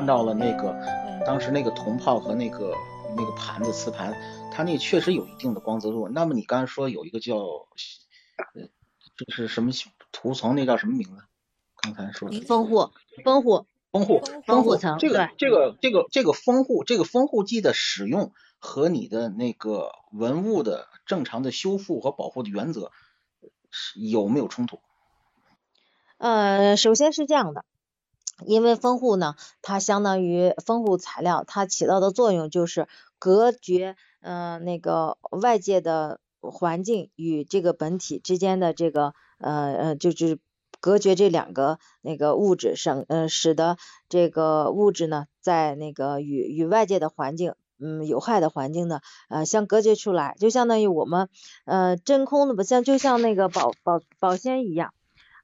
[0.00, 0.72] 看到了那个
[1.26, 2.74] 当时那个铜炮和那个
[3.14, 4.16] 那个盘子瓷盘，
[4.50, 6.08] 它那确实有一定的光泽度。
[6.08, 8.70] 那么你刚才说有一个叫呃
[9.14, 9.72] 这是什么
[10.10, 10.54] 涂层？
[10.54, 11.22] 那叫什么名字？
[11.82, 12.90] 刚才说的封护，
[13.22, 22.90] 封护，封护，封护层这个这个这个这个封护这个封护剂的使用和你的那个文物的正常的修复和保护的原则
[23.70, 24.80] 是有没有冲突？
[26.16, 27.66] 呃，首先是这样的，
[28.46, 32.88] 因为封护呢，它相当于封护材料，它起到的作用就是
[33.18, 40.38] 隔绝呃那个外界的环境与这个本体之间的这个呃呃就是
[40.80, 43.76] 隔绝这两个那个物质，省呃使得
[44.08, 47.54] 这个物质呢在那个与与外界的环境。
[47.82, 51.30] 嗯，有害的环境呢，呃，相隔绝出来，就相当于我们，
[51.64, 54.92] 呃，真空的不像，就像那个保保保鲜一样，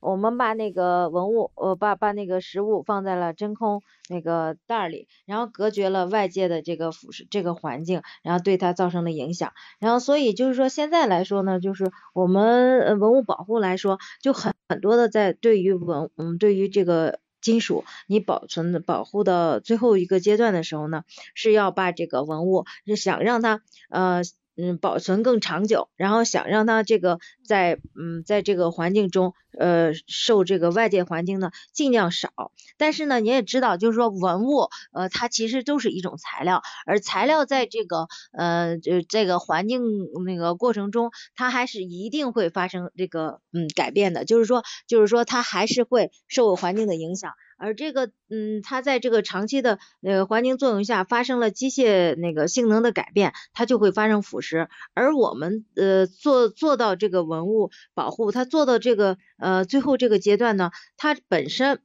[0.00, 9.52] 我们把那个文物，呃，把把那个食物放在了真空那个袋儿里，然后隔绝了外界的这个腐蚀这个环境，然后对它造成了影响。
[9.78, 17.18] 然后所以就是说现在来说呢，就是我们文物保护来说，就很很多的在对于文嗯对于这个。
[17.42, 24.22] 金属，你保存的保护的最后一个阶段的时候呢，是要把这个文物，是想让它呃
[24.56, 32.30] 嗯保存更长久，然后想让它这个在嗯在这个环境中呃受这个外界环境呢尽量少。
[32.78, 39.82] 但是呢，你也知道，就是说文物呃它其实都是一种材料，而材料在这个呃这这个环境
[40.24, 47.32] 那个过程中，它还是一定会发生这个嗯改变的，就是说就是说它还是会受环境的影响。
[47.58, 54.68] 而这个，嗯，它在这个长期的呃环境作用下发生了机械那个性能的改变，它就会发生腐蚀。
[54.94, 61.80] 而我们呃做做到这个文物保护，它做到这个呃最后这个阶段呢，它本身。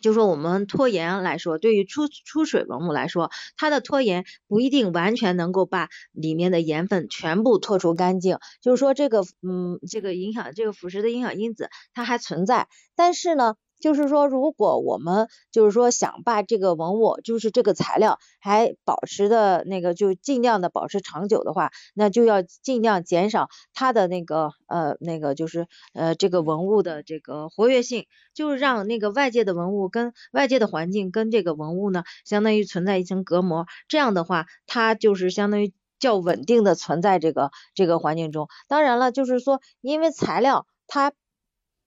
[0.00, 8.38] 就说我们拖延来说，对于出出水文物来说，它的拖延不一定完全能够把里面的盐分全部拖除干净。
[8.60, 13.54] 就是说这个嗯这个影响这个腐蚀的影响因子它还存在，但是呢。
[13.82, 38.46] 就是说，如果我们就是说想把这个文物，就是这个材料还保持的那个，就尽量的保持长久的话，那就要尽量减少它的那个呃那个就是呃这个文物的这个活跃性，就是让那个外界的文物跟外界的环境跟这个文物呢，相当于存在一层隔膜，这样的话，它就是相当于较稳定的存在这个这个环境中。
[38.68, 41.12] 当然了，就是说因为材料它。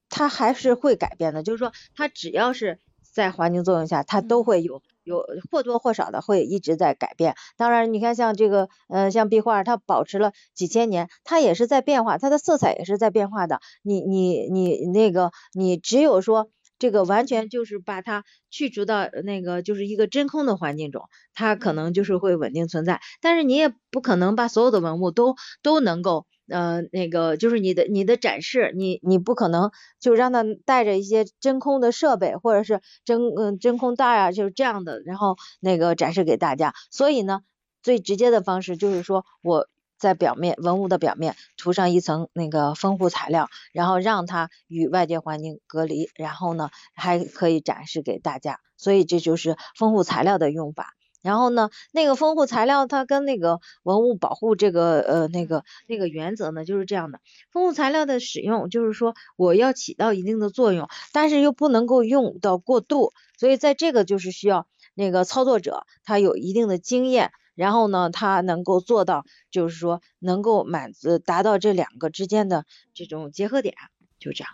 [0.10, 2.80] 它还是会改变的，就是说，它只要是
[3.14, 7.36] 在环境作用下，它都会有有或多或少的会一直在改变。
[7.58, 13.60] 当然，你看像这个，呃，像壁画，它保持了几千年，它也是在变化，它的色彩也是在变化的。
[13.84, 16.50] 你你你那个，你只有说
[16.80, 21.04] 这个完全就是把它去除到那个就是一个真空的环境中，
[21.34, 23.02] 它可能就是会稳定存在。
[23.22, 26.26] 但是你也不可能把所有的文物都都能够。
[26.48, 36.76] 呃，那个就是你的你的展示，你你不可能就让它带着一些真空的设备，或者是真嗯真空袋啊，就是这样的，然后那个展示给大家。
[36.92, 37.42] 所以呢，
[37.82, 39.68] 最直接的方式就是说我
[40.06, 48.60] 在表面文物的表面涂上一层那个封护材料，然后让它与外界环境隔离，然后呢还可以展示给大家。
[48.78, 50.94] 所以这就是封护材料的用法。
[51.24, 57.20] 然后呢，那个丰富材料它跟那个文物保护这个呃那个那个原则呢就是这样的，
[57.52, 73.76] 丰富材料的使用就是说我要起到一定的作用，但是又不能够用到过度，所以在这个就是需要那个操作者他有一定的经验，然后呢他能够做到就是说能够满足达到这两个之间的这种结合点，
[74.20, 74.54] 就这样。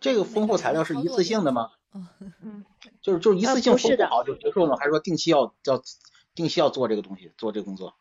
[0.00, 1.70] 这个丰富材料是一次性的吗？
[1.94, 2.64] 嗯，
[3.02, 5.82] 就是就是一次性封呃不是的好就结束了，还是说定期要要
[6.34, 7.94] 定期要做这个东西，做这个工作？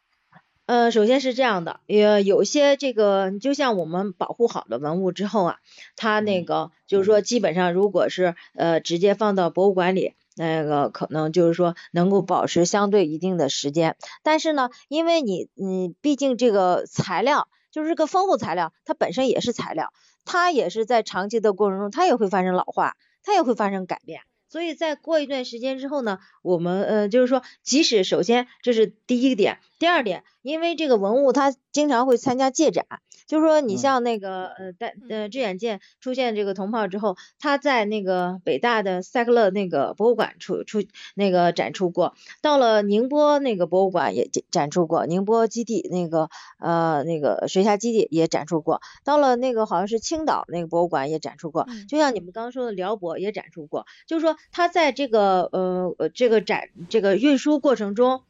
[0.68, 5.58] 呃，首先是这样的，也有些这个，就像我们保护好的文物之后啊，
[5.98, 13.98] 它那个就是说，基本上如果是呃直接放到博物馆里，那个可能就是说能够保持相对一定的时间。
[14.24, 19.94] 但是呢，因为你你毕竟这个材料就是这个丰富材料，它本身也是材料，
[20.26, 24.22] 它也是在长期的过程中，它也会发生老化，它也会发生改变。
[24.50, 32.86] 所以在过一段时间之后呢，我们呃就是说，即使首先这是第一个点，第二点，因为这个文物它经常会参加借展，
[33.26, 40.84] 就是说你像那个呃戴呃致远舰出现这个铜炮之后，它在那个北大的塞克勒那个博物馆出出
[41.16, 42.14] 那个展出过，
[42.44, 46.30] 到了宁波那个博物馆也展出过，宁波基地那个
[46.60, 54.38] 呃那个水下基地也展出过，到了那个好像是青岛那个博物馆也展出过，就像你们刚刚说的辽博也展出过，就是说。
[54.52, 58.22] 它在这个呃呃这个展这个运输过程中，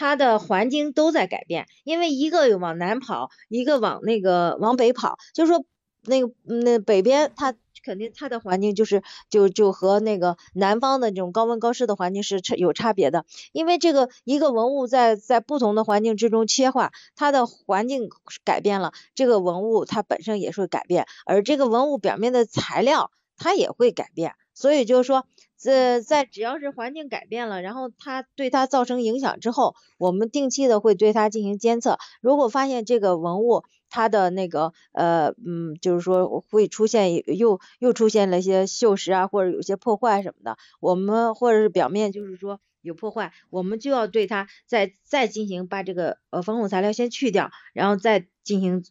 [0.00, 5.62] 它的环境都在改变，因为一个有往南跑，一个往那个往北跑，就是说
[6.06, 7.54] 那个那北边它
[7.84, 18.08] 肯定它的环境就是就就和那个南方的这种高温高湿的环境是有差别的，因为这个一个文物在在不同的环境之中切换，它的环境
[18.42, 24.32] 改变了，这个文物它本身也是会改变，而这个文物表面的材料它也会改变。
[24.60, 25.24] 所以就是说，
[25.56, 31.96] 这在只要是环境改变了，然后它对它造成影响之后，我们定期的会对它进行监测。
[32.20, 48.84] 如果发现这个文物它的那个呃嗯，就是说会出现又又出现了一些锈蚀啊，或者有些破坏什么的，我们或者是表面就是说有破坏，我们就要对它再再进行把这个呃防护材料先去掉，然后再进行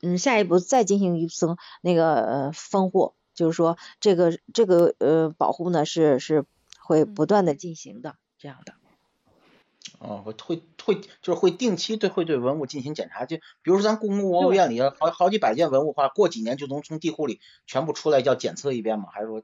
[0.00, 3.12] 嗯下一步再进行一层那个呃封护。
[3.34, 6.44] 就是说，这个这个呃保护呢是是
[6.80, 8.74] 会不断的进行的，这样的。
[9.98, 19.06] 哦，会会会就是会定期对会对文物进行检查，就比如说咱故宫博物院里好好几百件文物话，过几年就能从地库里全部出来要检测一遍吗？
[19.12, 19.42] 还是说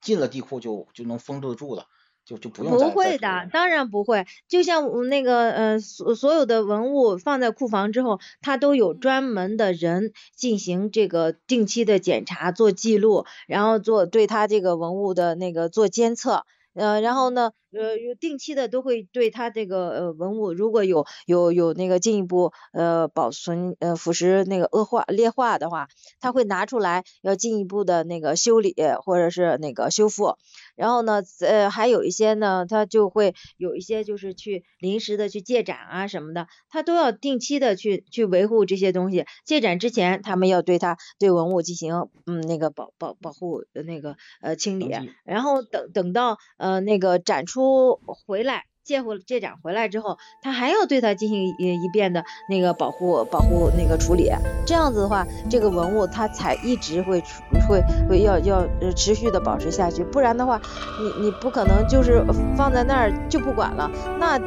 [0.00, 1.86] 进了地库就就能封得住了？
[2.30, 4.24] 就就不用不会的，当然不会。
[4.48, 16.44] 就像那个呃所所有的文物放在库房之后，它都有专门的人进行这个定期的检查、做记录，然后做对它这个文物的那个做监测。
[16.72, 25.88] 呃，然后呢，呃，有定期的都会对它这个呃文物，如果有有有那个进一步呃保存呃腐蚀那个恶化劣化的话，
[26.20, 28.74] 他会拿出来要进一步的那个修理
[29.04, 30.36] 或者是那个修复。
[30.76, 39.26] 然后呢，呃，还有一些呢，它就会有一些就是去临时的去借展啊什么的，它都要定期的去去维护这些东西。
[39.44, 44.90] 借展之前，他们要对它对文物进行嗯那个保保保护那个呃清理，
[45.24, 46.38] 然后等等到。
[46.56, 54.30] 呃，那个展出回来，借回借展回来之后，他还要对它进行一一遍的那个保护保护那个处理，
[54.66, 57.22] 这样子的话，这个文物它才一直会
[57.68, 58.66] 会会要要
[58.96, 60.60] 持续的保持下去，不然的话，
[60.98, 62.24] 你你不可能就是
[62.56, 64.38] 放在那儿就不管了，那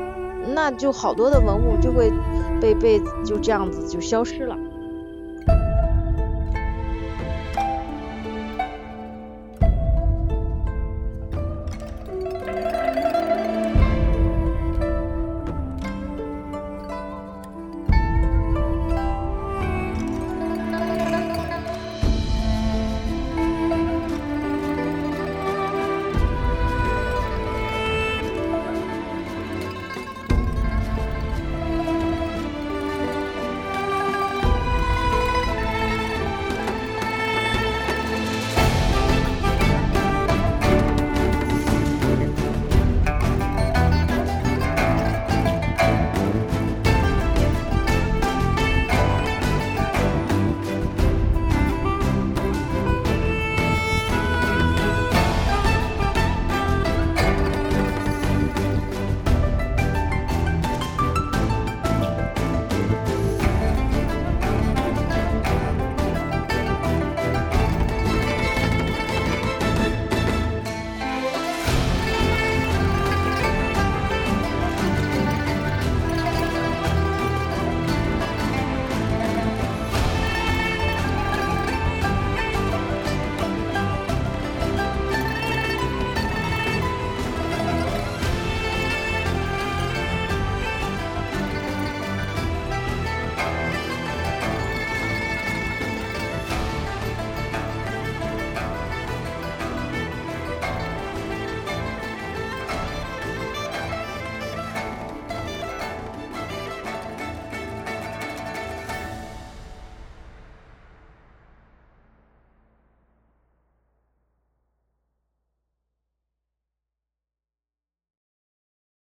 [0.54, 2.12] 那就好多的文物就会
[2.60, 4.58] 被被就这样子就消失了。